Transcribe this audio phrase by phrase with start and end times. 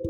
[0.00, 0.06] え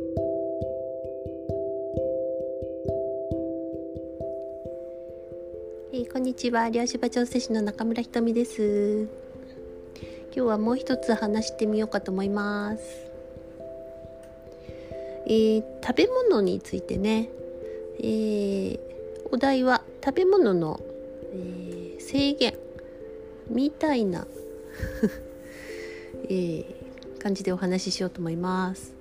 [5.94, 6.68] ー、こんにちは。
[6.68, 9.08] 漁師場調整士の中村ひとみです。
[10.34, 12.82] 今日はもう一つ話してみようかと思います。
[15.26, 17.30] えー、食べ物についてね、
[17.98, 18.80] えー、
[19.32, 20.80] お題は食べ物の、
[21.32, 22.58] えー、制限。
[23.48, 24.26] みたいな、
[26.28, 26.66] えー、
[27.18, 28.97] 感じでお話ししようと思います、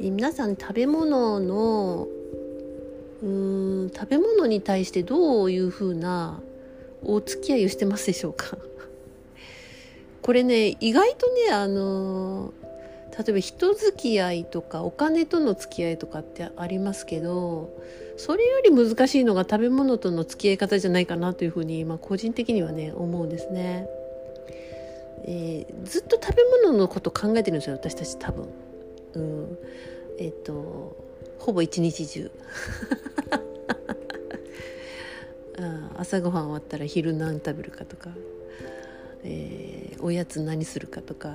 [0.00, 2.08] え、皆さん食べ物の
[3.22, 6.40] うん食べ物に対してどういうふうな
[7.02, 8.58] お付き合いをしてますでしょうか？
[10.22, 12.52] これね意外とねあの
[13.18, 17.70] 例えば人付き合いとかお金との付き合いとかってありますけど
[18.18, 23.88] それより難しいのが食べ物との付き合い方じゃないかなというふうに、まあ、個人的にはね思うんですね、
[25.24, 28.48] えー、ずっと食べ物のこと考えてるんですよ私たち多分。
[29.14, 29.58] うん。
[30.18, 30.96] えっ、と
[31.38, 32.30] ほぼ一日中。
[35.98, 38.10] 朝ごはん終わったら昼何食べるかとか、
[39.24, 41.30] えー、おやつ何するかとか、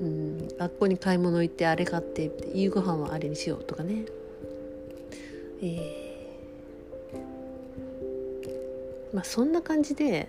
[0.00, 4.04] うん、学校に買い物行ってあれ買って夕ご飯はあれにしようとかね、
[5.62, 10.28] えー、まあそんな感じで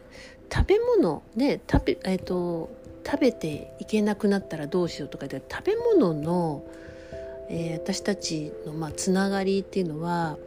[0.52, 2.70] 食べ物ね食べ,、えーと、
[3.06, 6.64] 食べていけなくなったらどうしようとかで食べ物の
[7.50, 10.38] えー、私たちのまあつながりっていうのは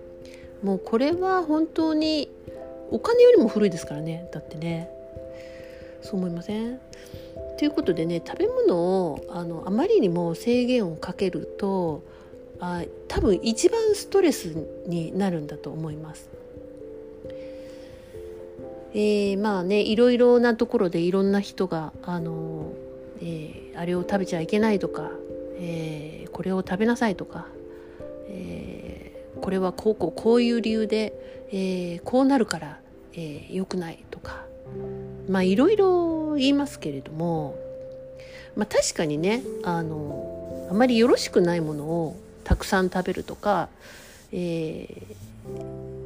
[0.63, 2.31] もうこれは本当に
[2.91, 4.29] お金よりも古いですからね。
[4.33, 4.91] だってね。
[6.03, 6.79] そう思いません？
[7.59, 12.03] ということでね食べ物をあのあまりにも制限をかけると
[12.61, 16.29] あ多分一番ストレスになるんだと思います。
[18.95, 22.73] えー、まあねいろいろなところでいろんな人があの、
[23.21, 25.11] えー、あれを食べちゃいけないとか
[25.59, 27.47] えー、これを食べなさいとか、
[28.29, 31.13] えー、これはこうこうこういう理由で、
[31.51, 32.79] えー、こうなるから、
[33.13, 34.45] えー、良くないとか
[35.29, 37.57] まあいろいろ言いますけれども、
[38.57, 43.69] まあ、確かにねあのあまりよろしくないものをたくさん食べるとか、
[44.33, 45.03] え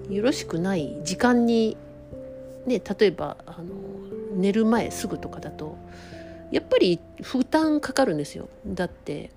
[0.08, 1.76] ー、よろしくない時間に、
[2.66, 3.74] ね、例えばあの
[4.34, 5.76] 寝る前すぐとかだと
[6.50, 8.48] やっぱり負担かかるんですよ。
[8.66, 9.30] だって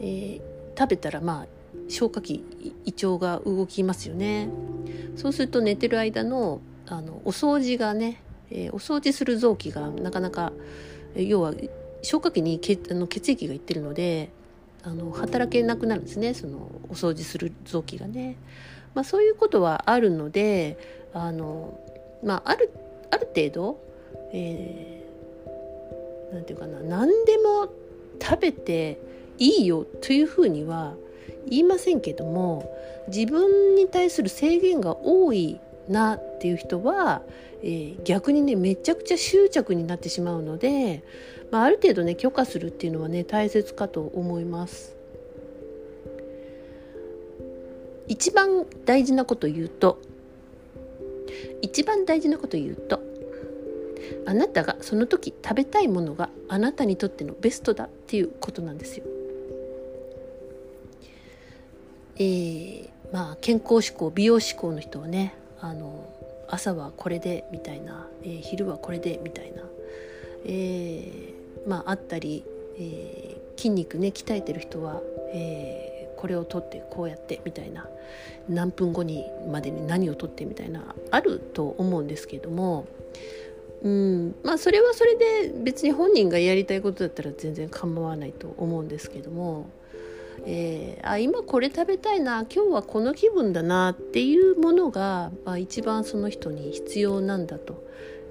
[0.00, 0.40] えー、
[0.78, 1.46] 食べたらまあ
[1.88, 2.44] 消化器
[2.84, 4.48] 胃腸が動きますよね
[5.16, 10.52] そうすると寝てる間のあのお掃除がね、えー、お掃除する臓器がなかなか
[11.14, 11.54] 要は
[12.02, 14.30] 消化器に血あの血液がいってるので
[14.82, 16.58] あの働けなくなるんですねその
[16.88, 18.36] お掃除する臓器がね。
[18.94, 20.76] まあ、そういうことはあるので
[21.12, 21.78] あの、
[22.24, 22.70] まあ、ある
[23.10, 23.80] ある程度、
[24.32, 27.68] えー、なんていうかな何でも
[28.20, 29.00] 食べて
[29.38, 30.94] いいよというふうには
[31.48, 32.70] 言いませんけども
[33.08, 35.58] 自分に対する制限が多い
[35.88, 37.22] なっていう人は、
[37.62, 41.02] えー、逆にねめちゃくちゃ執着になってしまうので、
[41.50, 44.96] まあ、ある程度ね許可するっていうのはね大切かと思います。
[48.06, 50.00] 一番大事なこと言うと
[51.62, 53.00] 一番大事なこと言うと
[54.26, 59.04] あなたがその時食べたいものがあなたにとってのベストだっていうことなんですよ。
[62.16, 66.06] えー、まあ健康志向美容志向の人はねあの
[66.48, 69.62] 朝はこれでみたいな、えー、昼はこれでみたいな、
[70.44, 72.44] えー、まああったり、
[72.76, 75.00] えー、筋肉ね鍛えてる人は、
[75.32, 77.86] えー、これを取ってこうやってみたいな
[78.48, 82.86] 何分後にまでに何を取ってみたいなあると思うんですけれども
[83.82, 84.34] うん。
[84.42, 89.70] まあそれはそれで別に本人がやりたいことだったら全然構わないと思うんですけども、
[90.46, 97.82] えー、あ今これ食べたいな今日はこの気分だなっていうものが、まあ、一番その人に必要なんだと、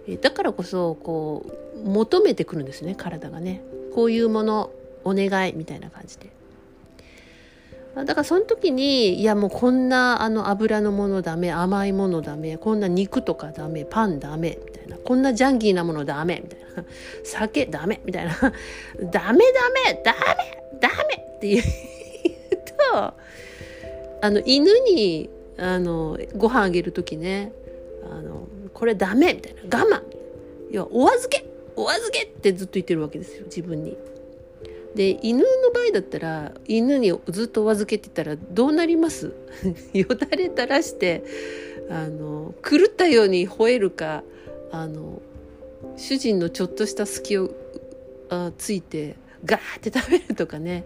[0.07, 1.45] えー、だからこそこ
[1.75, 3.61] う求めてくるんですね体がね。
[3.93, 4.71] こういうもの
[5.03, 6.29] お願いみたいな感じで。
[7.95, 16.85] だからその時にいやもうこんなあの油のものダメ甘いものダメこんな肉とかダメパンダメみたいなこんなジャンキーなものダメみたいな
[17.23, 19.41] 酒ダメみたいなダメダメ
[20.03, 20.17] ダメ
[20.79, 21.63] ダメって言う
[22.91, 23.13] と
[24.21, 27.51] あの犬にあのご飯あげる時ね
[28.09, 31.45] あのこれダメみたいな我慢いやお預け
[31.75, 33.97] お預けってずっと言ってるわけですよ自分に。
[34.95, 39.33] で犬の場合だったら犬にずっとお預けてたらどうなります？
[39.93, 41.23] よだれ垂らして
[41.89, 44.23] あの狂ったように吠えるか
[44.71, 45.21] あの
[45.95, 47.51] 主人のちょっとした隙を
[48.29, 49.15] あついて
[49.45, 50.85] ガーって食べるとかね。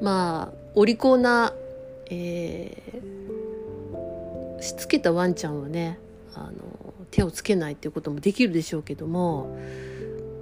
[0.00, 1.54] まあお利口な、
[2.10, 5.98] えー、しつけたワンちゃんはね
[6.34, 9.56] あの手をつけないっていうこともできるでしょうけども、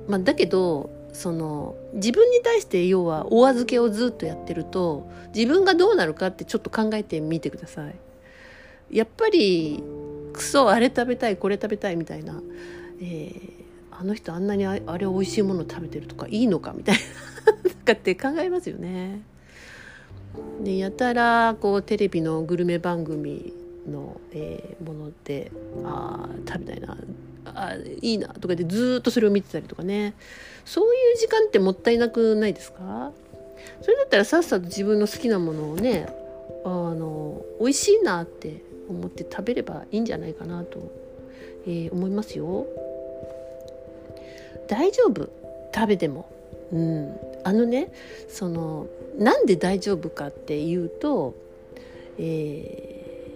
[0.09, 7.95] まあ、だけどその自分に対して要はお預けをずっとやってると自分がどうなるかってちょっと考えてみてください。
[8.91, 9.83] やっぱり
[10.33, 12.43] クソあれ食べたいこれ食べたいみたいな、
[13.01, 13.41] えー、
[13.91, 17.01] あの人あんなにあれ美味しいもの食べてるとかいいのかみたいな
[17.85, 19.21] かって考えますよね。
[20.63, 23.53] でやたらこうテレビのグルメ番組
[23.89, 25.53] の、えー、もので
[25.85, 26.97] あ食べたいな
[27.45, 30.15] あいいなとかでずっとそれを見てたりとかね。
[30.65, 33.13] そういう時間ってもったいなくないですか？
[33.83, 36.09] それだったらさっさと自分の好きなものをね
[36.65, 40.91] あの美味しいなって思って食べればいいんじゃないかなと、
[41.67, 42.67] えー、思いますよ。
[44.69, 45.29] 大丈夫？
[45.75, 46.31] 食べても、
[46.73, 47.93] うん、あのね
[48.29, 48.87] その
[49.19, 51.35] なんで大丈夫かっていうと、
[52.19, 53.31] え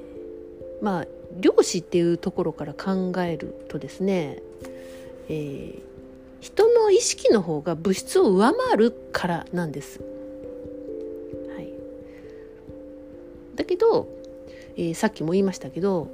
[0.81, 4.43] ー、まあ漁師っていうところから考えるとですね、
[5.29, 5.81] えー、
[6.41, 10.01] 人の意識の方が物質を上回るからなんです。
[11.55, 11.73] はい、
[13.55, 14.09] だけど、
[14.77, 16.09] えー、さっきも言いましたけど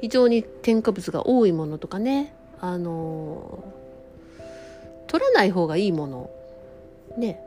[0.00, 4.42] 非常に添加物が多いものとかね、あのー、
[5.06, 6.30] 取らない方がいいもの
[7.16, 7.40] ね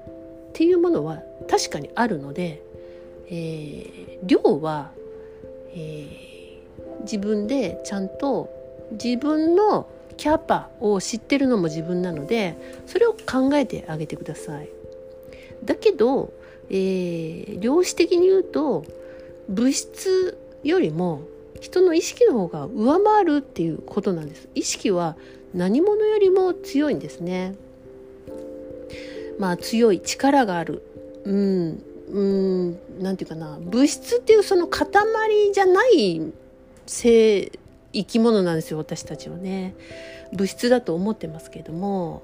[0.49, 2.63] っていうものは確かにあるので、
[3.29, 4.91] えー、量は、
[5.71, 6.26] えー、
[7.11, 8.49] 自分でちゃんと
[8.91, 9.87] 自分の
[10.17, 14.69] キャパを知ってるのも自分なのでそれを考えてあげてください。
[15.63, 16.33] だけど、
[16.69, 18.85] えー、量子的に言うと
[19.47, 21.21] 物質よりも
[21.61, 24.47] 人の意識の方が上回るっていうことなんです。
[24.53, 25.15] 意識は
[25.53, 27.55] 何者よりも強いんですね。
[29.39, 30.81] まあ強い力がある。
[31.23, 34.87] うん、うん、なていうかな、物質っていうその塊
[35.53, 36.21] じゃない
[36.87, 37.51] 生
[37.93, 39.75] 生き物なんですよ、私たちはね。
[40.33, 42.21] 物質だと思ってますけれども、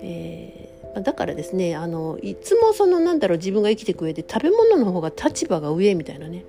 [0.00, 6.44] えー、だからですね、あの、いつもそのなんだろう、自分が生きていく上で食べ物の方が立場が上みたいなね。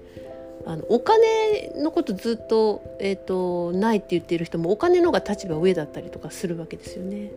[0.66, 7.32] あのお金のことずっと,、えーとないって言ってる人もお金の方が立場上だったりとかするわけですよね。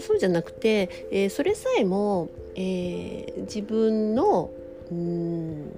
[0.00, 4.50] そうじゃなくて、えー、それさえも、えー、自分の
[4.90, 5.70] うん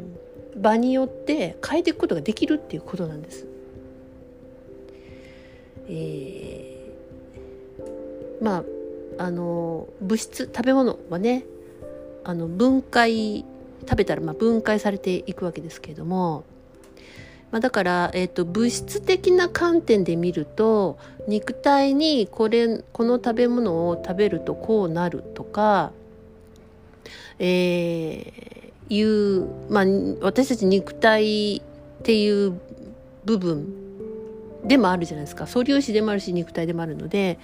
[0.60, 3.46] 場によって変えていくことができるっていうことなんです。
[5.88, 8.64] えー、ま
[9.18, 11.44] ああの物質食べ物はね
[12.24, 13.44] あの分解
[13.80, 16.44] 食べたらまあ分解されていくわけですけれども
[17.50, 25.92] まあ、だから、えーと、物質的な観点で見ると肉体にこれこの食べ物を食べるとこうなるとか、
[27.38, 29.84] えー、いう、まあ、
[30.20, 31.62] 私たち肉体っ
[32.02, 32.60] ていう
[33.24, 33.66] 部分
[34.64, 35.46] でもあるじゃないですか。
[35.46, 37.38] 素粒子でもあるし肉体でもあるので、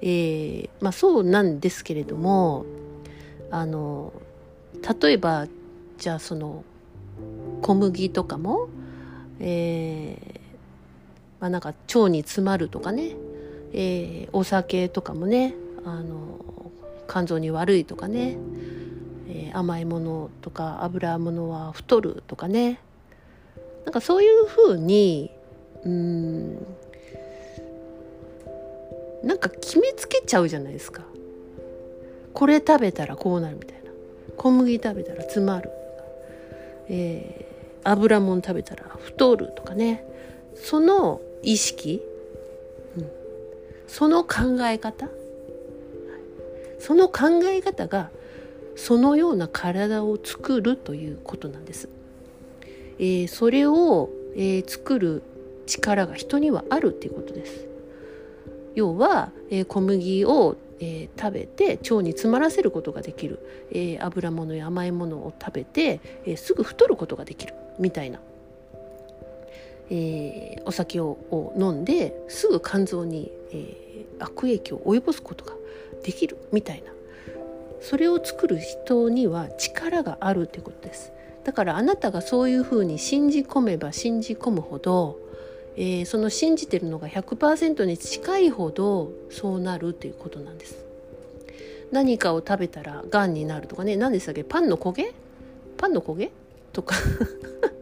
[0.00, 2.66] えーまあ、そうなんですけれども
[3.50, 4.12] あの
[5.00, 5.46] 例えば
[5.98, 6.64] じゃあその
[7.62, 8.68] 小麦とかも
[9.40, 10.40] えー、
[11.40, 13.16] まあ、なんか腸に詰まるとかね、
[13.72, 15.54] えー、お酒とかもね
[15.84, 16.38] あの
[17.08, 18.38] 肝臓に悪いとかね、
[19.34, 22.80] えー、甘いものとか油物は太るとかね。
[23.84, 25.32] なんかそういうふうに
[25.84, 26.54] うん
[29.24, 31.02] なんか決めつけちゃうじゃないですか。
[32.34, 33.90] これ食べたらこうなるみたいな。
[34.36, 35.70] 小麦食べたら詰まる、
[36.88, 37.46] え
[37.84, 40.04] 油もん食べたら太るとかね。
[40.54, 42.02] その意識、
[42.96, 43.10] うん、
[43.86, 45.08] その考え方。
[46.78, 48.10] その考え方が
[48.76, 51.88] そのような体を作るということなんです。
[52.98, 55.22] えー、それを、えー、作る
[55.66, 57.66] 力が人にはあるっていうことです。
[58.74, 63.38] 要は、えー、小麦をえー、食べて腸に詰まらせることができる、
[63.70, 67.54] えー、油物や甘いものを食べて、えー、すぐ太ることができる。
[67.78, 68.20] みたいな、
[69.88, 75.54] えお酒をを飲んですぐ肝臓に、え悪影響を及ぼすことが
[76.02, 76.36] できる。
[76.52, 76.92] みたいな。
[77.82, 81.12] それを作る人には力があるということです。
[81.44, 85.18] だからあなたがそういうふうに信じ込めば信じ込むほど
[85.76, 90.84] えー、その信じてるのが100%に近いほどそうなるということなんです。
[91.90, 93.96] 何かを食べたらがんになるとかね。
[93.96, 94.44] 何でしたっけ？
[94.44, 95.12] パンの焦げ？
[95.78, 96.30] パンの焦げ？
[96.72, 96.96] とか。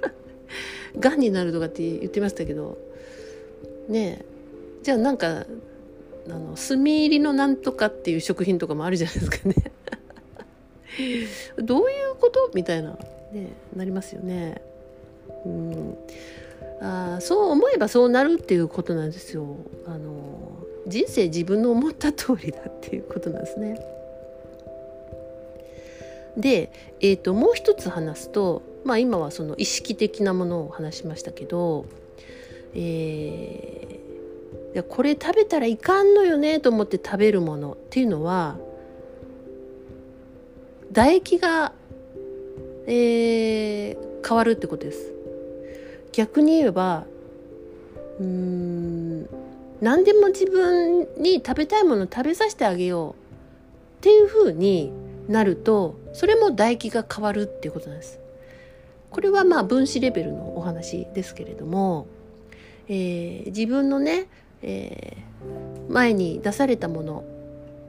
[0.99, 2.79] がんになるとかって言ってましたけど。
[3.89, 4.25] ね
[4.83, 5.47] じゃあなんか
[6.29, 9.70] あの炭入りのなんとかっていう食品とかもあるじゃないですかね。
[11.63, 12.51] どういうこと？
[12.55, 12.91] みたいな、
[13.33, 14.61] ね、なりますよね。
[15.45, 15.99] うん
[16.83, 19.57] あそう思えばそうなるっていうことなんですよ。
[19.87, 23.79] あの人生自分の思った通りだっていうことなんですね。
[26.37, 31.87] で、えーと、もう一つ話すと、まあ、今はその意識的なものを話しましたけど、
[32.75, 38.57] えー、これ食べたらいかんのよねと思って食べるものっていうのは
[40.93, 41.73] 唾液が、
[42.87, 45.13] えー、変わるってことです。
[46.13, 47.07] 逆に言えば
[48.19, 49.29] うーん
[49.81, 53.15] 何でも自分に食べたいもの食べさせてあげようっ
[54.01, 54.93] ていうふうに
[55.29, 58.19] なるとそれも唾液が変わるっていうことなんです。
[59.11, 62.07] これはまあ分子レベルのお話ですけれども、
[62.89, 64.27] えー、自分のね、
[64.63, 67.25] えー、前に出されたもの、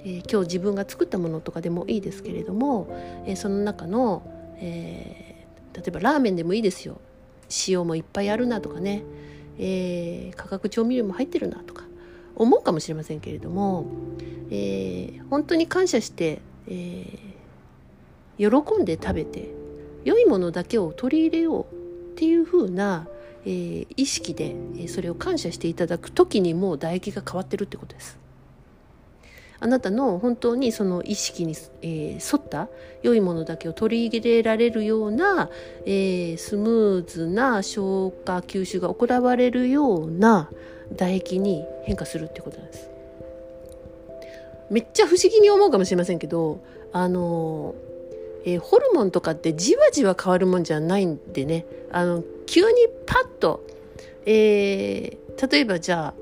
[0.03, 2.87] えー、今日自分が作ったものとかでもいいですけれども、
[3.25, 4.23] えその中の、
[4.57, 6.99] え例えばラーメンでもいいですよ。
[7.67, 9.03] 塩もいっぱいあるなとかね、
[9.59, 11.85] え化学調味料も入ってるなとか。
[12.35, 13.85] 思うかもしれませんけれども、
[14.49, 17.05] え本当に感謝して、え
[18.37, 18.47] 喜
[18.81, 19.49] んで食べて
[20.03, 21.73] 良いものだけを取り入れよう
[22.13, 23.07] っていう風な、
[23.45, 24.55] え、意識で
[24.87, 28.20] それを感謝していただく時にもう唾液が変わってるってことです。
[29.61, 32.67] あなたの本当にその意識に、えー、沿った
[33.03, 35.49] 良いものだけを取り入れられるような、
[35.85, 40.49] えー、スムーズな消化吸収が行われるような
[40.97, 42.89] 唾液に変化するってことなんです。
[44.71, 47.91] めっちゃ不思議に思うかもしれませんけどあのー
[48.45, 53.65] えー、ホルモンとかってじわじわ変わるもんじゃないんでねあの急にパッと、
[54.25, 56.13] えー、例えばじゃ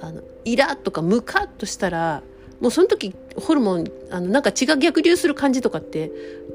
[0.00, 2.22] ああのイラッとかムカッとしたら
[2.60, 6.10] もうその時ホルモンあのなんか血が逆流する感じとかって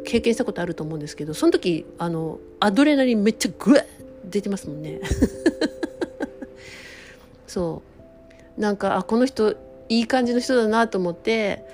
[0.06, 3.86] 経験したことあると思うんですけどその時あのアドレナリンめっちゃグワッ
[4.26, 5.02] 出てますもんね。
[7.48, 7.82] そ
[8.58, 8.62] う。
[8.62, 9.56] なんかあこの人
[9.90, 11.66] いい感じの人だなと思って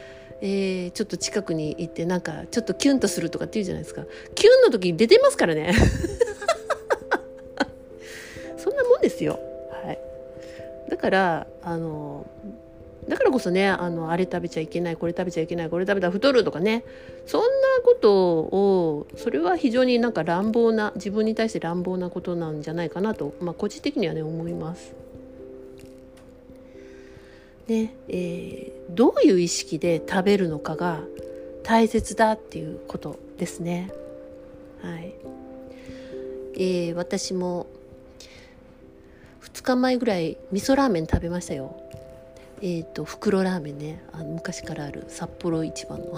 [0.41, 4.03] えー、ちょっと近くに行ってなんかちょっとキュンとするとかって言うじゃないですか。
[4.35, 5.73] キュンの時に出てますからね。
[8.57, 9.39] そんなもんですよ。
[9.83, 9.99] はい。
[10.89, 12.27] だからあの
[13.07, 16.83] だからこそねあのあれ食べちゃいけないこれ食べちゃいけないこれ食べたら太るとかね
[17.25, 17.47] そんな
[17.83, 24.93] ことをそれは非常になんか乱暴な自分に対して乱暴なことなんじゃないかなと、まあ、個人的にはね思います。
[27.67, 31.01] ねえー、どういう意識で食べるのかが
[31.63, 33.91] 大切だっていうことですね。
[34.81, 35.13] はい
[36.55, 37.67] えー、私も
[39.41, 41.86] 2日前ぐらい味噌ラーメン食べましたよ。
[42.61, 44.03] えっ、ー、と袋ラーメンね。
[44.11, 46.13] あの昔からある札幌一番の。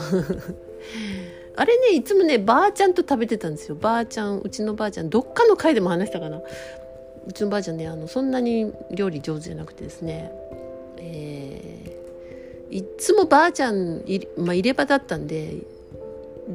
[1.56, 3.76] あれねいつもねばあちゃんと食べてたんですよ。
[3.76, 6.42] ばあちゃんうちのばあちゃんどっかの回でも話したかな。
[7.28, 10.32] うちのばあちゃんねあのそんなに料理上手じゃなくてですね。
[10.98, 15.58] えー、いつもばあちゃんい,、まあ、入れ歯だったんで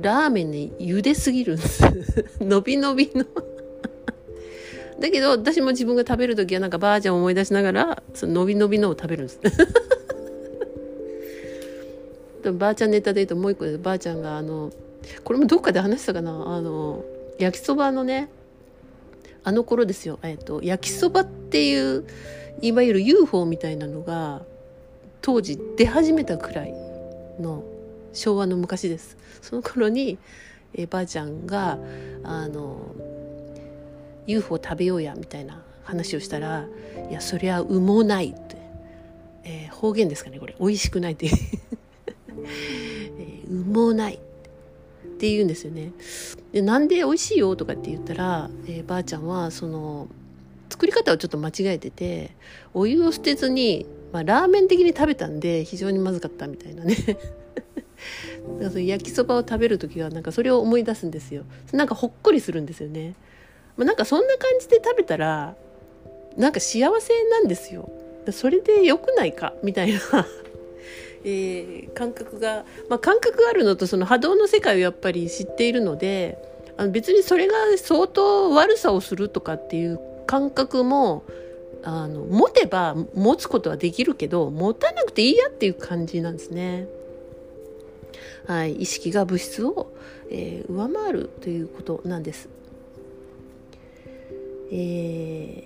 [0.00, 1.82] ラーメンね茹ですぎるんです。
[2.40, 3.24] 伸び伸びの。
[5.00, 9.40] だけど私も自分が食べる時はなんかばあちゃんを思い出しながらその伸び伸びのを食べるんです。
[12.42, 14.70] でばあちゃんネタで言うともう一個でばあちゃんがあの
[15.24, 16.30] これもどっかで話したかな？
[16.30, 17.04] あの
[17.38, 18.28] 焼きそばのね
[19.42, 22.04] あの頃ですよ、えっと、焼きそばっていう
[22.62, 24.42] いわゆる UFO みたいなのが
[25.20, 26.72] 当時出始めたくらい
[27.40, 27.62] の
[28.12, 29.16] 昭和の昔です。
[29.42, 30.18] その頃に、
[30.74, 31.78] えばあちゃんが
[32.22, 32.78] あの
[34.26, 36.66] UFO 食べようやみたいな話をしたら
[37.10, 38.56] 「いやそりゃうもない」って、
[39.44, 40.54] えー、方言ですかねこれ。
[40.58, 41.26] 美味しくないって。
[43.18, 44.34] えー、うもないって。
[45.30, 45.92] 言うんですよね。
[46.52, 50.08] でなんで美味しいよとかって言ったら、えー、ばあちゃんはその
[50.70, 52.32] 作り方をちょっと間違えてて
[52.72, 56.96] お湯を捨てずに、まあ、ラーメン的に食べたんで非常にまずかったみたいなね。
[58.74, 61.44] 焼きそばを食べる時はなんかそれを思い出すんですよ。
[61.72, 63.14] なんかほっこりするんですよね、
[63.76, 65.54] まあ、なんかそんな感じで食べたら
[66.36, 67.90] なんか幸せなんですよ。
[68.32, 69.52] それで良くないか？
[69.62, 70.00] みたいな。
[71.26, 76.36] えー、感覚が、まあ、感覚があるのとその波動の世界をやっぱり知っているので
[76.76, 81.22] あの別にそれが相当悪さをするとかっていう感覚も
[81.82, 86.88] あの持てば持つことはできるけど持たなくていいやっていう感じなんですね。
[88.46, 89.92] はい、意識が物質を、
[90.30, 92.50] えー、上回るということなんです。
[94.76, 95.62] え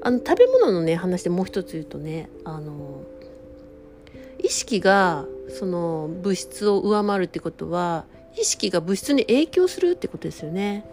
[0.00, 3.02] ー、あの食べ物のね話でもう一つ言うとねあの
[4.38, 8.04] 意識がその物質を上回るってことは
[8.38, 10.86] 意識が物質に影響するってことですよね。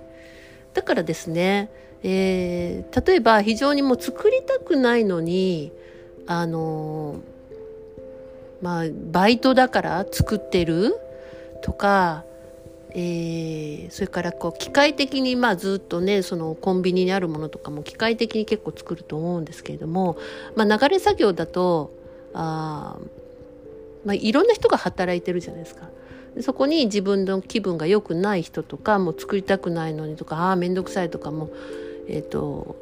[0.74, 1.70] だからですね、
[2.02, 5.72] えー、例えば非常にもう作りたくないのに
[6.26, 7.22] あの
[8.62, 10.96] まあバイトだから作ってる
[11.62, 12.24] とか
[12.92, 20.18] えー、それからこう機械的にまあずっとねそのコンビニにあるものとかも機械的に結構作ると思うんですけれども、
[20.56, 21.92] まあ、流れ作業だと
[22.34, 22.98] あ、
[24.06, 25.90] まあ、いろんな人が働いてるじゃないですか。
[26.42, 31.50] そこに自分の気分が良くない人とかもう作りたくないのにとかああ面倒くさいとかも
[32.08, 32.76] えっ、ー、と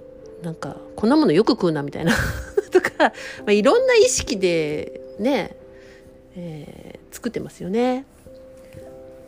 [0.43, 2.13] なんかこんなものよく食うなみたいな
[2.71, 3.13] とか、ま
[3.47, 5.55] あ、いろんな意識でね、
[6.35, 8.05] えー、作ってますよね。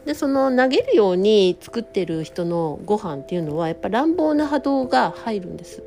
[0.06, 5.84] でその投げるように作ってる人のご飯っていうのはやっぱ乱暴な波動が入るんです。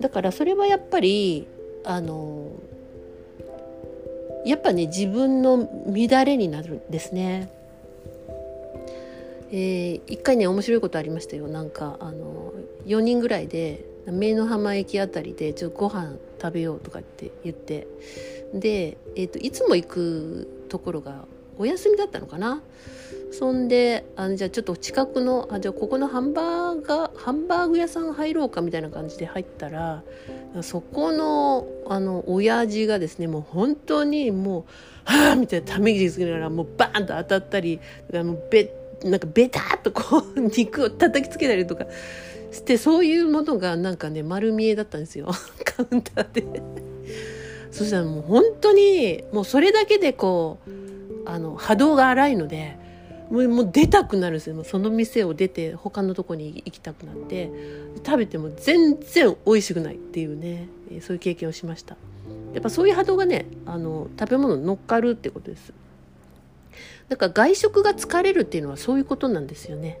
[0.00, 1.46] だからそれはやっぱり
[1.84, 2.52] あの
[4.44, 7.50] やっぱね自分の乱れになるんですね。
[9.50, 11.48] えー、一回ね面白いことありましたよ。
[11.48, 12.52] なんかあの
[12.86, 17.86] 4人ぐらいで目の浜駅あたりでちょっとご飯食べようとかって言って。
[18.54, 21.26] で、えーといつも行くところが
[21.58, 22.62] お休みだったのかな
[23.30, 30.02] そんであのじゃあちょっと近くのあじゃあここのハンバーガーハンバーグ屋さん入ろうかみたいな感じで入ったら
[30.62, 34.64] そこのあの親父がですねもう本当にもう
[35.04, 37.80] 「はあ」みたいなため息つけながらもうバーンと当たったり
[38.12, 38.72] もうべ
[39.04, 41.86] なんかベタっとこう 肉を叩きつけたりとか
[42.50, 45.28] してそういうものがなんかね丸見えだったんですよ
[45.64, 46.62] カウンターで。
[47.70, 50.70] そしたらもう本当にもうそれだけでこう
[51.28, 52.76] あの波動が荒いので
[53.30, 54.64] もうもう出たくなるんですよ。
[54.64, 57.50] その店を出て他のとこに行きたくなって
[58.04, 60.68] 食べても全然美味しくないっていうね
[61.02, 61.96] そういう経験をしました。
[62.54, 65.74] やっぱそういう波動がねあの食べ物に乗っかるってことです。
[67.10, 70.00] だから外食が疲れるっていうのはそういうことなんですよね。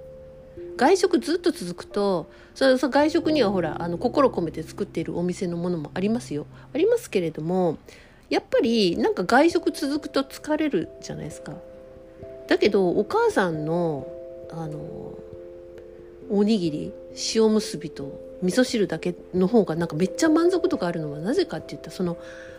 [0.78, 6.46] 外食ずっと続くとその外食にはほらあの心込めて作っているお店のものもありますよ。
[6.72, 7.76] ありますけれども
[8.30, 11.54] やっぱりなんか外食続くと疲れるじゃないですか
[12.48, 14.06] だけどお母さんの
[14.50, 14.78] あの
[16.30, 16.92] おにぎり
[17.34, 22.16] 塩むすびと味噌汁だけの方がなんかめっちゃ満足度があるのはなぜかって言ったらその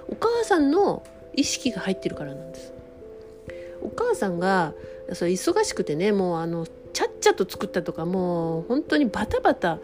[0.08, 1.04] お母さんの
[1.36, 2.74] 意識が入ってるからなんです。
[3.82, 4.74] お母さんが
[5.14, 9.80] それ忙しくてねもうあのちゃっちゃと作ったとかもう本当にバタバタ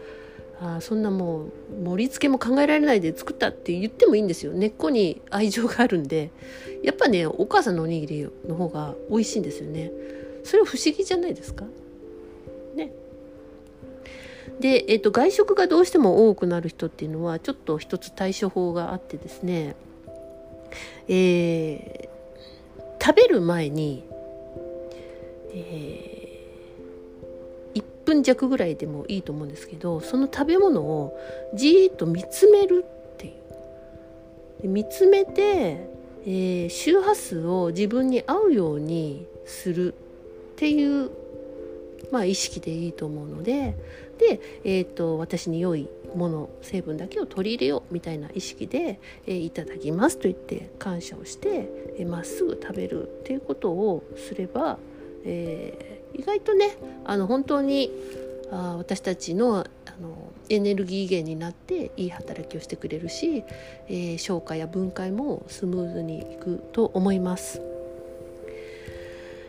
[0.58, 1.52] あそんなもう
[1.84, 4.52] 盛り付けも考えられないで作ったって言ってもいいんですよ。
[4.52, 6.30] 根っこに愛情があるんで。
[6.82, 9.90] やっぱねお母さんのおにぎりの方が美味しいんですよね。
[10.44, 11.64] それは不思議じゃないですか？
[12.74, 12.92] ね。
[14.60, 19.76] で、えーと、外食がどうしても多くなる人っていうのはちょっと一つ対処法があってですね。
[21.08, 24.04] えー、食べる前に、
[25.52, 26.15] えー
[28.06, 31.18] 分弱ぐらいでもいいと思うんですけどその食べ物を
[31.54, 34.68] じーっと見つめるっていう。
[34.68, 35.88] 見つめて、
[36.24, 39.96] えー、周波数を自分に合うようにするっ
[40.56, 41.10] ていう
[42.12, 43.74] まあ、意識でいいと思うので。
[44.18, 51.68] で、えーと、私に良いもの成分だけを取り入れようみたいな意識で、えー、いただきますと言って感謝をして
[52.06, 54.78] ま、えー、っすぐ食べるっていうことをすれば、
[55.24, 57.90] えー意外とねあの本当に
[58.50, 59.64] あ私たちのあ
[60.00, 63.42] のエネルギー源になっていい働きをしてくれるし、
[63.88, 67.60] えー、消化や分解もスムーズにいくと思います。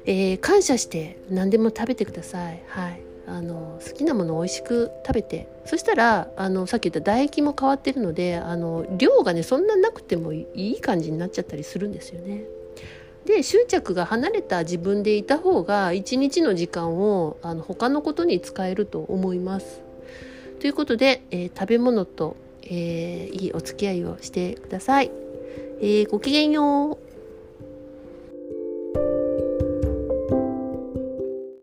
[0.06, 2.64] えー、感謝して何でも食べてください。
[2.68, 3.02] はい。
[3.28, 12.46] あの好きなものを美味しく食べてそしたらあのさっき言った唾液も変わってるのであの量がねそんななくてもいい感じになっちゃったりするんですよね。
[13.28, 19.82] で執着が離れた自分でいた方が一日の時間をあの他のことに使えると思います。
[20.62, 25.12] ということで、えー、食べ物と、えー、いいお付き合いをしてください。
[25.82, 27.07] えー、ごきげんよう。